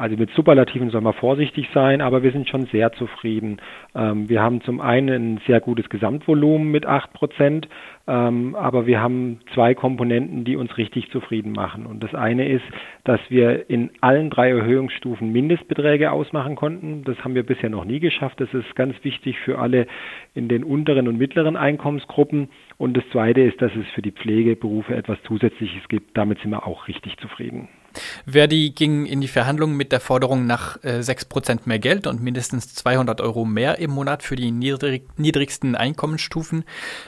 Also 0.00 0.16
mit 0.16 0.30
Superlativen 0.30 0.88
soll 0.88 1.02
man 1.02 1.12
vorsichtig 1.12 1.68
sein, 1.74 2.00
aber 2.00 2.22
wir 2.22 2.32
sind 2.32 2.48
schon 2.48 2.64
sehr 2.72 2.90
zufrieden. 2.92 3.58
Ähm, 3.94 4.30
wir 4.30 4.40
haben 4.40 4.62
zum 4.62 4.80
einen 4.80 5.34
ein 5.34 5.40
sehr 5.46 5.60
gutes 5.60 5.90
Gesamtvolumen 5.90 6.70
mit 6.70 6.86
8 6.86 7.12
Prozent, 7.12 7.68
ähm, 8.08 8.54
aber 8.54 8.86
wir 8.86 9.02
haben 9.02 9.40
zwei 9.52 9.74
Komponenten, 9.74 10.44
die 10.44 10.56
uns 10.56 10.78
richtig 10.78 11.10
zufrieden 11.10 11.52
machen. 11.52 11.84
Und 11.84 12.02
das 12.02 12.14
eine 12.14 12.48
ist, 12.48 12.64
dass 13.04 13.20
wir 13.28 13.68
in 13.68 13.90
allen 14.00 14.30
drei 14.30 14.48
Erhöhungsstufen 14.48 15.32
Mindestbeträge 15.32 16.12
ausmachen 16.12 16.56
konnten. 16.56 17.04
Das 17.04 17.22
haben 17.22 17.34
wir 17.34 17.44
bisher 17.44 17.68
noch 17.68 17.84
nie 17.84 18.00
geschafft. 18.00 18.40
Das 18.40 18.54
ist 18.54 18.74
ganz 18.76 18.94
wichtig 19.02 19.38
für 19.40 19.58
alle 19.58 19.86
in 20.32 20.48
den 20.48 20.64
unteren 20.64 21.08
und 21.08 21.18
mittleren 21.18 21.56
Einkommensgruppen. 21.56 22.48
Und 22.78 22.96
das 22.96 23.04
zweite 23.12 23.42
ist, 23.42 23.60
dass 23.60 23.76
es 23.76 23.86
für 23.94 24.00
die 24.00 24.12
Pflegeberufe 24.12 24.96
etwas 24.96 25.22
Zusätzliches 25.24 25.86
gibt. 25.88 26.16
Damit 26.16 26.38
sind 26.38 26.52
wir 26.52 26.66
auch 26.66 26.88
richtig 26.88 27.18
zufrieden. 27.18 27.68
Verdi 28.26 28.70
ging 28.70 29.06
in 29.06 29.20
die 29.20 29.28
Verhandlungen 29.28 29.76
mit 29.76 29.92
der 29.92 30.00
Forderung 30.00 30.46
nach 30.46 30.82
äh, 30.82 31.00
6% 31.00 31.60
mehr 31.64 31.78
Geld 31.78 32.06
und 32.06 32.22
mindestens 32.22 32.74
200 32.74 33.20
Euro 33.20 33.44
mehr 33.44 33.78
im 33.78 33.90
Monat 33.90 34.22
für 34.22 34.36
die 34.36 34.50
niedrig, 34.50 35.08
niedrigsten 35.16 35.74
Einkommensstufen. 35.74 36.64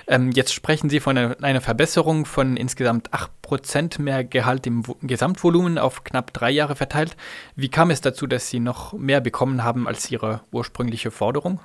Ähm, 0.07 0.31
jetzt 0.33 0.53
sprechen 0.53 0.91
Sie 0.91 1.01
von 1.01 1.17
einer, 1.17 1.43
einer 1.43 1.61
Verbesserung 1.61 2.25
von 2.25 2.57
insgesamt 2.57 3.11
8% 3.11 4.01
mehr 4.01 4.25
Gehalt 4.25 4.67
im 4.67 4.83
Gesamtvolumen 5.03 5.79
auf 5.79 6.05
knapp 6.05 6.33
drei 6.33 6.51
Jahre 6.51 6.77
verteilt. 6.77 7.17
Wie 7.57 7.69
kam 7.69 7.91
es 7.91 8.01
dazu, 8.01 8.27
dass 8.27 8.49
Sie 8.49 8.61
noch 8.61 8.93
mehr 8.93 9.21
bekommen 9.21 9.65
haben 9.65 9.87
als 9.87 10.11
Ihre 10.11 10.41
ursprüngliche 10.53 11.11
Forderung? 11.11 11.61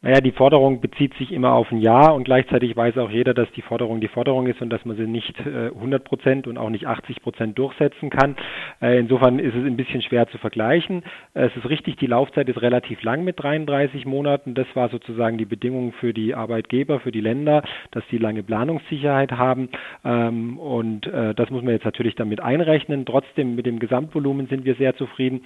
Naja, 0.00 0.20
die 0.20 0.30
Forderung 0.30 0.80
bezieht 0.80 1.12
sich 1.14 1.32
immer 1.32 1.54
auf 1.54 1.72
ein 1.72 1.80
Jahr 1.80 2.14
und 2.14 2.22
gleichzeitig 2.22 2.76
weiß 2.76 2.96
auch 2.98 3.10
jeder, 3.10 3.34
dass 3.34 3.50
die 3.56 3.62
Forderung 3.62 4.00
die 4.00 4.06
Forderung 4.06 4.46
ist 4.46 4.62
und 4.62 4.70
dass 4.70 4.84
man 4.84 4.96
sie 4.96 5.08
nicht 5.08 5.34
äh, 5.40 5.70
100 5.74 6.04
Prozent 6.04 6.46
und 6.46 6.56
auch 6.56 6.70
nicht 6.70 6.86
80 6.86 7.20
Prozent 7.20 7.58
durchsetzen 7.58 8.08
kann. 8.08 8.36
Äh, 8.80 9.00
insofern 9.00 9.40
ist 9.40 9.56
es 9.56 9.64
ein 9.64 9.76
bisschen 9.76 10.00
schwer 10.02 10.28
zu 10.28 10.38
vergleichen. 10.38 11.02
Äh, 11.34 11.46
es 11.46 11.56
ist 11.56 11.68
richtig, 11.68 11.96
die 11.96 12.06
Laufzeit 12.06 12.48
ist 12.48 12.62
relativ 12.62 13.02
lang 13.02 13.24
mit 13.24 13.42
33 13.42 14.06
Monaten. 14.06 14.54
Das 14.54 14.68
war 14.74 14.88
sozusagen 14.88 15.36
die 15.36 15.46
Bedingung 15.46 15.92
für 15.94 16.14
die 16.14 16.32
Arbeitgeber, 16.32 17.00
für 17.00 17.10
die 17.10 17.20
Länder, 17.20 17.64
dass 17.90 18.04
sie 18.08 18.18
lange 18.18 18.44
Planungssicherheit 18.44 19.32
haben. 19.32 19.68
Ähm, 20.04 20.60
und 20.60 21.08
äh, 21.08 21.34
das 21.34 21.50
muss 21.50 21.64
man 21.64 21.72
jetzt 21.72 21.84
natürlich 21.84 22.14
damit 22.14 22.40
einrechnen. 22.40 23.04
Trotzdem 23.04 23.56
mit 23.56 23.66
dem 23.66 23.80
Gesamtvolumen 23.80 24.46
sind 24.46 24.64
wir 24.64 24.76
sehr 24.76 24.94
zufrieden. 24.94 25.40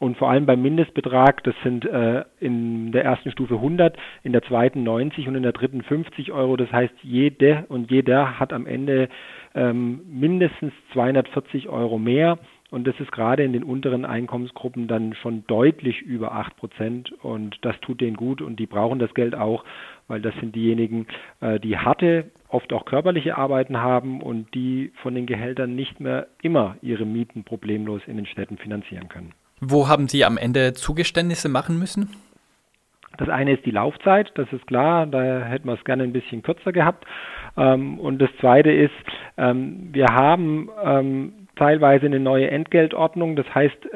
Und 0.00 0.16
vor 0.16 0.30
allem 0.30 0.46
beim 0.46 0.62
Mindestbetrag, 0.62 1.44
das 1.44 1.54
sind 1.62 1.84
äh, 1.84 2.24
in 2.40 2.90
der 2.90 3.04
ersten 3.04 3.30
Stufe 3.32 3.56
100, 3.56 3.98
in 4.22 4.32
der 4.32 4.40
zweiten 4.42 4.82
90 4.82 5.28
und 5.28 5.34
in 5.34 5.42
der 5.42 5.52
dritten 5.52 5.82
50 5.82 6.32
Euro. 6.32 6.56
Das 6.56 6.72
heißt, 6.72 6.94
jede 7.02 7.66
und 7.68 7.90
jeder 7.90 8.40
hat 8.40 8.54
am 8.54 8.66
Ende 8.66 9.10
ähm, 9.54 10.00
mindestens 10.08 10.72
240 10.94 11.68
Euro 11.68 11.98
mehr. 11.98 12.38
Und 12.70 12.86
das 12.86 12.98
ist 12.98 13.12
gerade 13.12 13.42
in 13.42 13.52
den 13.52 13.62
unteren 13.62 14.06
Einkommensgruppen 14.06 14.88
dann 14.88 15.12
schon 15.12 15.44
deutlich 15.46 16.00
über 16.00 16.32
8 16.32 16.56
Prozent. 16.56 17.12
Und 17.22 17.58
das 17.60 17.78
tut 17.80 18.00
denen 18.00 18.16
gut 18.16 18.40
und 18.40 18.58
die 18.58 18.66
brauchen 18.66 19.00
das 19.00 19.12
Geld 19.12 19.34
auch, 19.34 19.64
weil 20.08 20.22
das 20.22 20.34
sind 20.36 20.56
diejenigen, 20.56 21.08
äh, 21.42 21.60
die 21.60 21.76
harte, 21.76 22.30
oft 22.48 22.72
auch 22.72 22.86
körperliche 22.86 23.36
Arbeiten 23.36 23.76
haben 23.76 24.22
und 24.22 24.54
die 24.54 24.92
von 25.02 25.14
den 25.14 25.26
Gehältern 25.26 25.74
nicht 25.76 26.00
mehr 26.00 26.28
immer 26.40 26.76
ihre 26.80 27.04
Mieten 27.04 27.44
problemlos 27.44 28.00
in 28.06 28.16
den 28.16 28.24
Städten 28.24 28.56
finanzieren 28.56 29.10
können. 29.10 29.34
Wo 29.60 29.88
haben 29.88 30.08
Sie 30.08 30.24
am 30.24 30.38
Ende 30.38 30.72
Zugeständnisse 30.72 31.48
machen 31.48 31.78
müssen? 31.78 32.10
Das 33.18 33.28
eine 33.28 33.52
ist 33.52 33.66
die 33.66 33.70
Laufzeit, 33.70 34.32
das 34.36 34.50
ist 34.52 34.66
klar, 34.66 35.06
da 35.06 35.42
hätten 35.42 35.68
wir 35.68 35.74
es 35.74 35.84
gerne 35.84 36.04
ein 36.04 36.12
bisschen 36.12 36.42
kürzer 36.42 36.72
gehabt. 36.72 37.04
Ähm, 37.56 37.98
und 37.98 38.18
das 38.18 38.30
zweite 38.40 38.70
ist, 38.70 38.94
ähm, 39.36 39.90
wir 39.92 40.06
haben 40.06 40.70
ähm, 40.82 41.32
teilweise 41.56 42.06
eine 42.06 42.20
neue 42.20 42.50
Entgeltordnung, 42.50 43.36
das 43.36 43.46
heißt, 43.54 43.88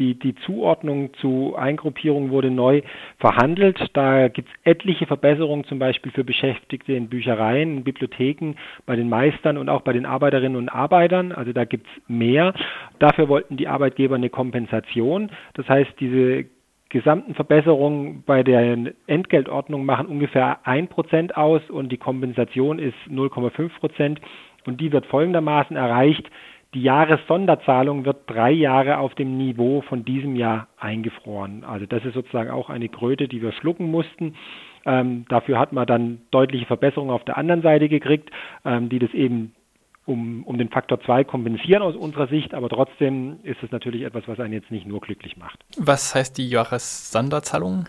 die, 0.00 0.18
die 0.18 0.34
Zuordnung 0.46 1.12
zu 1.20 1.54
Eingruppierung 1.56 2.30
wurde 2.30 2.50
neu 2.50 2.82
verhandelt. 3.18 3.78
Da 3.92 4.28
gibt 4.28 4.48
es 4.48 4.54
etliche 4.64 5.06
Verbesserungen, 5.06 5.64
zum 5.66 5.78
Beispiel 5.78 6.10
für 6.10 6.24
Beschäftigte 6.24 6.94
in 6.94 7.08
Büchereien, 7.08 7.76
in 7.76 7.84
Bibliotheken, 7.84 8.54
bei 8.86 8.96
den 8.96 9.08
Meistern 9.08 9.58
und 9.58 9.68
auch 9.68 9.82
bei 9.82 9.92
den 9.92 10.06
Arbeiterinnen 10.06 10.56
und 10.56 10.70
Arbeitern. 10.70 11.32
Also 11.32 11.52
da 11.52 11.64
gibt 11.64 11.86
es 11.86 12.08
mehr. 12.08 12.54
Dafür 12.98 13.28
wollten 13.28 13.58
die 13.58 13.68
Arbeitgeber 13.68 14.16
eine 14.16 14.30
Kompensation. 14.30 15.30
Das 15.54 15.68
heißt, 15.68 15.92
diese 16.00 16.46
gesamten 16.88 17.34
Verbesserungen 17.34 18.24
bei 18.26 18.42
der 18.42 18.76
Entgeltordnung 19.06 19.84
machen 19.84 20.06
ungefähr 20.06 20.66
ein 20.66 20.88
Prozent 20.88 21.36
aus 21.36 21.62
und 21.70 21.92
die 21.92 21.98
Kompensation 21.98 22.78
ist 22.78 22.96
0,5 23.08 23.68
Prozent. 23.78 24.20
Und 24.66 24.80
die 24.80 24.92
wird 24.92 25.06
folgendermaßen 25.06 25.76
erreicht. 25.76 26.28
Die 26.72 26.82
Jahressonderzahlung 26.82 28.04
wird 28.04 28.30
drei 28.30 28.52
Jahre 28.52 28.98
auf 28.98 29.14
dem 29.16 29.36
Niveau 29.36 29.80
von 29.82 30.04
diesem 30.04 30.36
Jahr 30.36 30.68
eingefroren. 30.78 31.64
Also 31.64 31.86
das 31.86 32.04
ist 32.04 32.14
sozusagen 32.14 32.50
auch 32.50 32.70
eine 32.70 32.88
Kröte, 32.88 33.26
die 33.26 33.42
wir 33.42 33.52
schlucken 33.52 33.90
mussten. 33.90 34.36
Ähm, 34.86 35.24
dafür 35.28 35.58
hat 35.58 35.72
man 35.72 35.86
dann 35.86 36.20
deutliche 36.30 36.66
Verbesserungen 36.66 37.12
auf 37.12 37.24
der 37.24 37.36
anderen 37.36 37.62
Seite 37.62 37.88
gekriegt, 37.88 38.30
ähm, 38.64 38.88
die 38.88 39.00
das 39.00 39.12
eben 39.12 39.52
um, 40.06 40.44
um 40.44 40.58
den 40.58 40.68
Faktor 40.68 41.00
2 41.00 41.24
kompensieren 41.24 41.82
aus 41.82 41.94
unserer 41.94 42.26
Sicht, 42.28 42.54
aber 42.54 42.68
trotzdem 42.68 43.38
ist 43.42 43.62
es 43.62 43.70
natürlich 43.70 44.02
etwas, 44.02 44.24
was 44.26 44.40
einen 44.40 44.54
jetzt 44.54 44.70
nicht 44.70 44.86
nur 44.86 45.00
glücklich 45.00 45.36
macht. 45.36 45.58
Was 45.76 46.14
heißt 46.14 46.38
die 46.38 46.48
Jahressonderzahlung? 46.48 47.86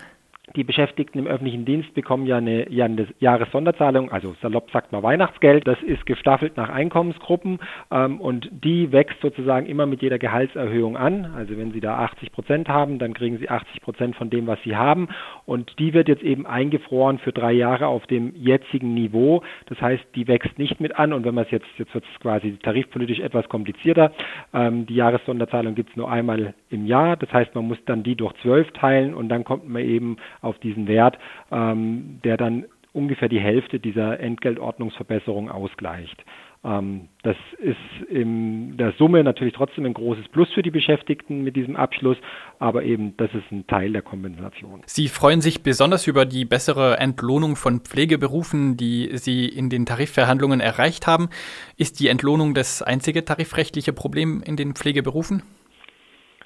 Die 0.56 0.64
Beschäftigten 0.64 1.20
im 1.20 1.28
öffentlichen 1.28 1.64
Dienst 1.64 1.94
bekommen 1.94 2.26
ja 2.26 2.38
eine, 2.38 2.68
ja 2.68 2.86
eine 2.86 3.06
Jahressonderzahlung, 3.20 4.10
also 4.10 4.34
salopp 4.42 4.72
sagt 4.72 4.90
man 4.90 5.00
Weihnachtsgeld. 5.04 5.68
Das 5.68 5.80
ist 5.82 6.04
gestaffelt 6.04 6.56
nach 6.56 6.68
Einkommensgruppen 6.68 7.60
ähm, 7.92 8.20
und 8.20 8.50
die 8.50 8.90
wächst 8.90 9.20
sozusagen 9.22 9.66
immer 9.66 9.86
mit 9.86 10.02
jeder 10.02 10.18
Gehaltserhöhung 10.18 10.96
an. 10.96 11.32
Also 11.36 11.56
wenn 11.56 11.70
Sie 11.70 11.78
da 11.78 11.98
80 11.98 12.32
Prozent 12.32 12.68
haben, 12.68 12.98
dann 12.98 13.14
kriegen 13.14 13.38
Sie 13.38 13.48
80 13.48 13.82
Prozent 13.82 14.16
von 14.16 14.30
dem, 14.30 14.48
was 14.48 14.60
Sie 14.64 14.74
haben. 14.74 15.08
Und 15.46 15.78
die 15.78 15.94
wird 15.94 16.08
jetzt 16.08 16.24
eben 16.24 16.44
eingefroren 16.44 17.18
für 17.20 17.32
drei 17.32 17.52
Jahre 17.52 17.86
auf 17.86 18.08
dem 18.08 18.34
jetzigen 18.34 18.94
Niveau. 18.94 19.44
Das 19.66 19.80
heißt, 19.80 20.04
die 20.16 20.26
wächst 20.26 20.58
nicht 20.58 20.80
mit 20.80 20.98
an. 20.98 21.12
Und 21.12 21.24
wenn 21.24 21.36
man 21.36 21.44
es 21.44 21.52
jetzt, 21.52 21.68
jetzt 21.78 21.94
wird 21.94 22.04
es 22.12 22.20
quasi 22.20 22.58
tarifpolitisch 22.60 23.20
etwas 23.20 23.48
komplizierter. 23.48 24.10
Ähm, 24.52 24.86
die 24.86 24.96
Jahressonderzahlung 24.96 25.76
gibt 25.76 25.90
es 25.90 25.96
nur 25.96 26.10
einmal 26.10 26.54
im 26.68 26.84
Jahr. 26.84 27.16
Das 27.16 27.32
heißt, 27.32 27.54
man 27.54 27.68
muss 27.68 27.78
dann 27.86 28.02
die 28.02 28.16
durch 28.16 28.34
zwölf 28.42 28.68
teilen 28.72 29.14
und 29.14 29.28
dann 29.28 29.44
kommt 29.44 29.68
man 29.68 29.82
eben 29.82 30.16
auf 30.42 30.58
diesen 30.58 30.86
Wert, 30.86 31.18
ähm, 31.50 32.20
der 32.24 32.36
dann 32.36 32.66
ungefähr 32.92 33.28
die 33.28 33.40
Hälfte 33.40 33.80
dieser 33.80 34.20
Entgeltordnungsverbesserung 34.20 35.50
ausgleicht. 35.50 36.22
Ähm, 36.64 37.08
das 37.22 37.36
ist 37.58 38.08
in 38.08 38.76
der 38.76 38.92
Summe 38.92 39.24
natürlich 39.24 39.54
trotzdem 39.54 39.84
ein 39.84 39.94
großes 39.94 40.28
Plus 40.28 40.48
für 40.52 40.62
die 40.62 40.70
Beschäftigten 40.70 41.42
mit 41.42 41.56
diesem 41.56 41.74
Abschluss, 41.74 42.16
aber 42.58 42.84
eben 42.84 43.16
das 43.16 43.32
ist 43.34 43.50
ein 43.50 43.66
Teil 43.66 43.92
der 43.92 44.02
Kompensation. 44.02 44.82
Sie 44.86 45.08
freuen 45.08 45.40
sich 45.40 45.62
besonders 45.62 46.06
über 46.06 46.24
die 46.24 46.44
bessere 46.44 46.98
Entlohnung 46.98 47.56
von 47.56 47.80
Pflegeberufen, 47.80 48.76
die 48.76 49.10
Sie 49.16 49.46
in 49.46 49.70
den 49.70 49.86
Tarifverhandlungen 49.86 50.60
erreicht 50.60 51.06
haben. 51.06 51.30
Ist 51.76 51.98
die 51.98 52.08
Entlohnung 52.08 52.54
das 52.54 52.82
einzige 52.82 53.24
tarifrechtliche 53.24 53.92
Problem 53.92 54.42
in 54.44 54.56
den 54.56 54.74
Pflegeberufen? 54.74 55.42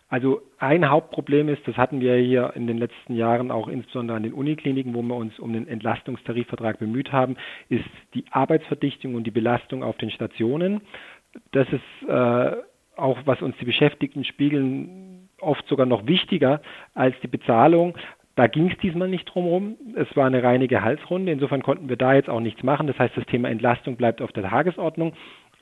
Also 0.08 0.42
ein 0.58 0.88
Hauptproblem 0.88 1.48
ist, 1.48 1.66
das 1.66 1.76
hatten 1.76 2.00
wir 2.00 2.14
hier 2.16 2.52
in 2.54 2.68
den 2.68 2.78
letzten 2.78 3.16
Jahren 3.16 3.50
auch 3.50 3.66
insbesondere 3.66 4.16
an 4.16 4.22
den 4.22 4.34
Unikliniken, 4.34 4.94
wo 4.94 5.02
wir 5.02 5.16
uns 5.16 5.36
um 5.40 5.52
den 5.52 5.66
Entlastungstarifvertrag 5.66 6.78
bemüht 6.78 7.10
haben, 7.10 7.36
ist 7.68 7.84
die 8.14 8.24
Arbeitsverdichtung 8.30 9.16
und 9.16 9.24
die 9.24 9.32
Belastung 9.32 9.82
auf 9.82 9.96
den 9.96 10.10
Stationen. 10.10 10.80
Das 11.50 11.66
ist 11.72 12.08
äh, 12.08 12.52
auch, 12.96 13.18
was 13.24 13.42
uns 13.42 13.56
die 13.58 13.64
Beschäftigten 13.64 14.24
spiegeln, 14.24 15.28
oft 15.40 15.66
sogar 15.68 15.86
noch 15.86 16.06
wichtiger 16.06 16.62
als 16.94 17.14
die 17.22 17.28
Bezahlung. 17.28 17.96
Da 18.36 18.46
ging 18.46 18.70
es 18.70 18.78
diesmal 18.78 19.08
nicht 19.08 19.24
drum 19.24 19.46
rum. 19.46 19.76
Es 19.96 20.14
war 20.14 20.26
eine 20.26 20.42
reine 20.42 20.68
Gehaltsrunde. 20.68 21.32
Insofern 21.32 21.62
konnten 21.62 21.88
wir 21.88 21.96
da 21.96 22.14
jetzt 22.14 22.28
auch 22.28 22.40
nichts 22.40 22.62
machen. 22.62 22.86
Das 22.86 22.98
heißt, 22.98 23.16
das 23.16 23.24
Thema 23.26 23.48
Entlastung 23.48 23.96
bleibt 23.96 24.20
auf 24.20 24.30
der 24.32 24.44
Tagesordnung. 24.44 25.14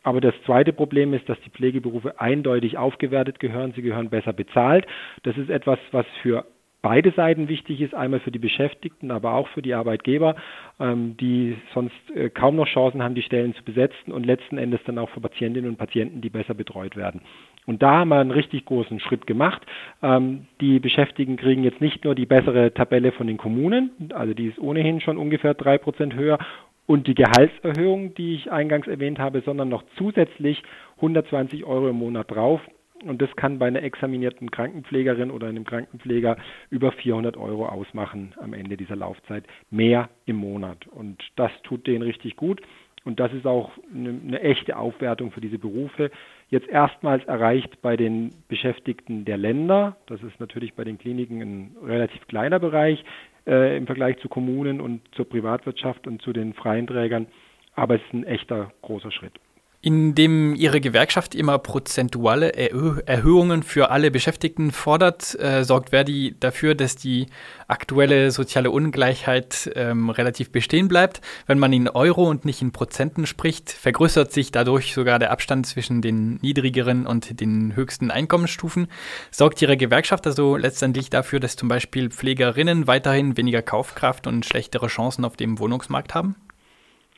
Aber 0.04 0.20
das 0.20 0.34
zweite 0.44 0.72
Problem 0.72 1.14
ist, 1.14 1.28
dass 1.28 1.40
die 1.40 1.50
Pflegeberufe 1.50 2.20
eindeutig 2.20 2.78
aufgewertet 2.78 3.40
gehören. 3.40 3.72
Sie 3.74 3.82
gehören 3.82 4.10
besser 4.10 4.32
bezahlt. 4.32 4.86
Das 5.24 5.36
ist 5.36 5.50
etwas, 5.50 5.78
was 5.90 6.06
für 6.22 6.44
beide 6.82 7.12
Seiten 7.12 7.48
wichtig 7.48 7.80
ist, 7.80 7.94
einmal 7.94 8.20
für 8.20 8.30
die 8.30 8.38
Beschäftigten, 8.38 9.10
aber 9.10 9.32
auch 9.32 9.48
für 9.48 9.62
die 9.62 9.72
Arbeitgeber, 9.72 10.36
ähm, 10.78 11.16
die 11.16 11.56
sonst 11.72 11.94
äh, 12.14 12.28
kaum 12.28 12.56
noch 12.56 12.66
Chancen 12.66 13.02
haben, 13.02 13.14
die 13.14 13.22
Stellen 13.22 13.54
zu 13.54 13.64
besetzen 13.64 14.12
und 14.12 14.26
letzten 14.26 14.58
Endes 14.58 14.80
dann 14.84 14.98
auch 14.98 15.08
für 15.08 15.20
Patientinnen 15.22 15.70
und 15.70 15.78
Patienten, 15.78 16.20
die 16.20 16.28
besser 16.28 16.52
betreut 16.52 16.94
werden. 16.94 17.22
Und 17.64 17.82
da 17.82 18.00
haben 18.00 18.10
wir 18.10 18.18
einen 18.18 18.30
richtig 18.30 18.66
großen 18.66 19.00
Schritt 19.00 19.26
gemacht. 19.26 19.62
Ähm, 20.02 20.46
die 20.60 20.78
Beschäftigten 20.78 21.38
kriegen 21.38 21.64
jetzt 21.64 21.80
nicht 21.80 22.04
nur 22.04 22.14
die 22.14 22.26
bessere 22.26 22.74
Tabelle 22.74 23.12
von 23.12 23.26
den 23.26 23.38
Kommunen, 23.38 23.90
also 24.12 24.34
die 24.34 24.48
ist 24.48 24.58
ohnehin 24.58 25.00
schon 25.00 25.16
ungefähr 25.16 25.54
drei 25.54 25.78
Prozent 25.78 26.14
höher 26.14 26.38
und 26.86 27.06
die 27.06 27.14
Gehaltserhöhung, 27.14 28.14
die 28.14 28.34
ich 28.34 28.52
eingangs 28.52 28.86
erwähnt 28.86 29.18
habe, 29.18 29.42
sondern 29.44 29.68
noch 29.68 29.84
zusätzlich 29.96 30.62
120 30.96 31.64
Euro 31.64 31.88
im 31.88 31.96
Monat 31.96 32.30
drauf. 32.30 32.60
Und 33.04 33.20
das 33.20 33.34
kann 33.36 33.58
bei 33.58 33.66
einer 33.66 33.82
examinierten 33.82 34.50
Krankenpflegerin 34.50 35.30
oder 35.30 35.48
einem 35.48 35.64
Krankenpfleger 35.64 36.36
über 36.70 36.92
400 36.92 37.36
Euro 37.36 37.66
ausmachen 37.66 38.34
am 38.40 38.54
Ende 38.54 38.76
dieser 38.76 38.96
Laufzeit. 38.96 39.44
Mehr 39.70 40.08
im 40.24 40.36
Monat. 40.36 40.86
Und 40.86 41.22
das 41.36 41.50
tut 41.64 41.86
denen 41.86 42.02
richtig 42.02 42.36
gut. 42.36 42.62
Und 43.04 43.20
das 43.20 43.32
ist 43.34 43.46
auch 43.46 43.72
eine, 43.92 44.08
eine 44.08 44.40
echte 44.40 44.78
Aufwertung 44.78 45.30
für 45.30 45.42
diese 45.42 45.58
Berufe. 45.58 46.10
jetzt 46.48 46.68
erstmals 46.68 47.22
erreicht 47.24 47.82
bei 47.82 47.96
den 47.96 48.30
Beschäftigten 48.48 49.26
der 49.26 49.36
Länder. 49.36 49.96
Das 50.06 50.22
ist 50.22 50.40
natürlich 50.40 50.72
bei 50.74 50.84
den 50.84 50.96
Kliniken 50.96 51.42
ein 51.42 51.76
relativ 51.84 52.26
kleiner 52.26 52.58
Bereich 52.58 53.04
äh, 53.46 53.76
im 53.76 53.86
Vergleich 53.86 54.18
zu 54.18 54.28
Kommunen 54.28 54.80
und 54.80 55.02
zur 55.14 55.28
Privatwirtschaft 55.28 56.06
und 56.06 56.22
zu 56.22 56.32
den 56.32 56.54
freien 56.54 56.86
Trägern. 56.86 57.26
Aber 57.74 57.96
es 57.96 58.02
ist 58.02 58.14
ein 58.14 58.24
echter 58.24 58.72
großer 58.82 59.10
Schritt. 59.10 59.32
Indem 59.84 60.54
Ihre 60.54 60.80
Gewerkschaft 60.80 61.34
immer 61.34 61.58
prozentuale 61.58 62.54
Erhö 62.54 63.02
Erhöhungen 63.04 63.62
für 63.62 63.90
alle 63.90 64.10
Beschäftigten 64.10 64.70
fordert, 64.70 65.38
äh, 65.38 65.62
sorgt 65.62 65.90
Verdi 65.90 66.34
dafür, 66.40 66.74
dass 66.74 66.96
die 66.96 67.26
aktuelle 67.68 68.30
soziale 68.30 68.70
Ungleichheit 68.70 69.70
ähm, 69.74 70.08
relativ 70.08 70.52
bestehen 70.52 70.88
bleibt. 70.88 71.20
Wenn 71.46 71.58
man 71.58 71.74
in 71.74 71.90
Euro 71.90 72.26
und 72.30 72.46
nicht 72.46 72.62
in 72.62 72.72
Prozenten 72.72 73.26
spricht, 73.26 73.72
vergrößert 73.72 74.32
sich 74.32 74.50
dadurch 74.50 74.94
sogar 74.94 75.18
der 75.18 75.32
Abstand 75.32 75.66
zwischen 75.66 76.00
den 76.00 76.36
niedrigeren 76.36 77.06
und 77.06 77.38
den 77.38 77.76
höchsten 77.76 78.10
Einkommensstufen. 78.10 78.88
Sorgt 79.30 79.60
Ihre 79.60 79.76
Gewerkschaft 79.76 80.26
also 80.26 80.56
letztendlich 80.56 81.10
dafür, 81.10 81.40
dass 81.40 81.56
zum 81.56 81.68
Beispiel 81.68 82.08
Pflegerinnen 82.08 82.86
weiterhin 82.86 83.36
weniger 83.36 83.60
Kaufkraft 83.60 84.26
und 84.26 84.46
schlechtere 84.46 84.86
Chancen 84.86 85.26
auf 85.26 85.36
dem 85.36 85.58
Wohnungsmarkt 85.58 86.14
haben? 86.14 86.36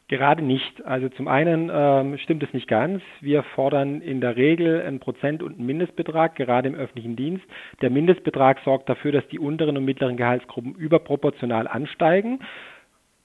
Gerade 0.09 0.43
nicht. 0.43 0.85
Also 0.85 1.09
zum 1.09 1.27
einen 1.27 1.69
ähm, 1.73 2.17
stimmt 2.19 2.45
es 2.45 2.53
nicht 2.53 2.69
ganz. 2.69 3.03
Wir 3.21 3.43
fordern 3.43 4.01
in 4.01 4.21
der 4.21 4.37
Regel 4.37 4.81
einen 4.83 5.01
Prozent- 5.01 5.43
und 5.43 5.57
einen 5.57 5.67
Mindestbetrag, 5.67 6.37
gerade 6.37 6.69
im 6.69 6.77
öffentlichen 6.77 7.17
Dienst. 7.17 7.45
Der 7.83 7.91
Mindestbetrag 7.91 8.61
sorgt 8.65 8.89
dafür, 8.89 9.11
dass 9.11 9.27
die 9.29 9.41
unteren 9.41 9.77
und 9.77 9.85
mittleren 9.85 10.17
Gehaltsgruppen 10.17 10.77
überproportional 10.77 11.67
ansteigen. 11.67 12.39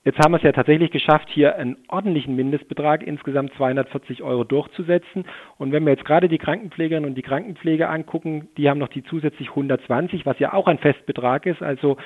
Jetzt 0.03 0.17
haben 0.17 0.31
wir 0.31 0.37
es 0.37 0.43
ja 0.43 0.51
tatsächlich 0.51 0.89
geschafft, 0.89 1.29
hier 1.29 1.55
einen 1.57 1.77
ordentlichen 1.87 2.35
Mindestbetrag, 2.35 3.03
insgesamt 3.03 3.53
240 3.53 4.23
Euro 4.23 4.43
durchzusetzen. 4.43 5.25
Und 5.59 5.71
wenn 5.71 5.83
wir 5.85 5.91
jetzt 5.91 6.05
gerade 6.05 6.27
die 6.27 6.39
Krankenpflegerinnen 6.39 7.07
und 7.07 7.15
die 7.15 7.21
Krankenpfleger 7.21 7.87
angucken, 7.87 8.49
die 8.57 8.67
haben 8.67 8.79
noch 8.79 8.87
die 8.87 9.03
zusätzlich 9.03 9.49
120, 9.49 10.25
was 10.25 10.39
ja 10.39 10.53
auch 10.53 10.65
ein 10.65 10.79
Festbetrag 10.79 11.45
ist. 11.45 11.61
Also 11.61 11.97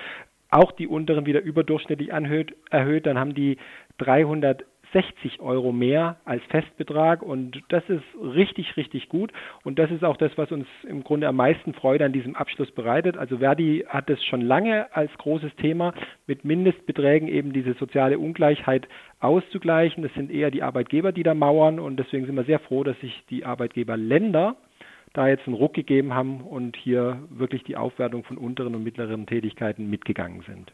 auch 0.52 0.72
die 0.74 0.88
unteren 0.88 1.26
wieder 1.26 1.42
überdurchschnittlich 1.42 2.14
anhöht, 2.14 2.56
erhöht, 2.70 3.06
dann 3.06 3.18
haben 3.18 3.34
die 3.34 3.58
360 3.98 5.40
Euro 5.40 5.72
mehr 5.72 6.18
als 6.26 6.44
Festbetrag 6.46 7.22
und 7.22 7.62
das 7.70 7.84
ist 7.90 8.04
richtig, 8.22 8.78
richtig 8.78 9.10
gut 9.10 9.32
und 9.64 9.80
das 9.80 9.92
ist 9.92 10.04
auch 10.04 10.18
das, 10.18 10.32
was 10.38 10.52
uns 10.52 10.68
im 10.88 11.04
Grunde 11.04 11.28
am 11.28 11.36
meisten 11.36 11.74
Freude 11.74 12.06
an 12.06 12.14
diesem 12.14 12.36
Abschluss 12.36 12.72
bereitet. 12.72 13.18
Also 13.18 13.38
Verdi 13.38 13.86
hat 13.88 14.10
es 14.10 14.24
schon 14.26 14.42
lange 14.42 14.94
als 14.96 15.12
großes 15.18 15.56
Thema, 15.56 15.94
mit 16.28 16.46
Mindestbeträgen 16.46 17.28
eben 17.28 17.54
diese 17.54 17.74
soziale 17.74 18.20
Ungleichheit 18.20 18.88
auszugleichen. 19.20 20.04
Das 20.04 20.14
sind 20.14 20.32
eher 20.32 20.52
die 20.52 20.64
Arbeitgeber, 20.64 21.12
die 21.12 21.24
da 21.24 21.34
mauern 21.34 21.80
und 21.80 21.98
deswegen 21.98 22.26
sind 22.26 22.36
wir 22.36 22.44
sehr 22.44 22.60
froh, 22.60 22.84
dass 22.84 23.00
sich 23.00 23.24
die 23.30 23.46
Arbeitgeberländer 23.46 24.56
da 25.16 25.28
jetzt 25.28 25.48
einen 25.48 25.56
Ruck 25.56 25.74
gegeben 25.74 26.14
haben 26.14 26.42
und 26.42 26.76
hier 26.76 27.20
wirklich 27.30 27.64
die 27.64 27.78
Aufwertung 27.78 28.24
von 28.24 28.38
unteren 28.38 28.76
und 28.76 28.84
mittleren 28.84 29.26
Tätigkeiten 29.26 29.90
mitgegangen 29.90 30.42
sind. 30.42 30.74